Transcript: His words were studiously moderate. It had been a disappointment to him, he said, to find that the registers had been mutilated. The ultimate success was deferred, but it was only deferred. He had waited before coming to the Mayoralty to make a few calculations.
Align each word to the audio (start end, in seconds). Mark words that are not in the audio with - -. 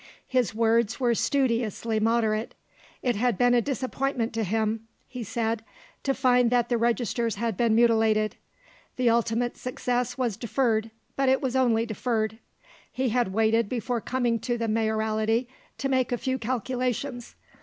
His 0.27 0.55
words 0.55 0.99
were 0.99 1.13
studiously 1.13 1.99
moderate. 1.99 2.55
It 3.03 3.15
had 3.17 3.37
been 3.37 3.53
a 3.53 3.61
disappointment 3.61 4.33
to 4.33 4.43
him, 4.43 4.87
he 5.07 5.23
said, 5.23 5.63
to 6.01 6.15
find 6.15 6.49
that 6.49 6.69
the 6.69 6.77
registers 6.79 7.35
had 7.35 7.55
been 7.55 7.75
mutilated. 7.75 8.35
The 8.95 9.11
ultimate 9.11 9.57
success 9.57 10.17
was 10.17 10.37
deferred, 10.37 10.89
but 11.15 11.29
it 11.29 11.39
was 11.39 11.55
only 11.55 11.85
deferred. 11.85 12.39
He 12.91 13.09
had 13.09 13.31
waited 13.31 13.69
before 13.69 14.01
coming 14.01 14.39
to 14.39 14.57
the 14.57 14.67
Mayoralty 14.67 15.47
to 15.77 15.87
make 15.87 16.11
a 16.11 16.17
few 16.17 16.39
calculations. 16.39 17.35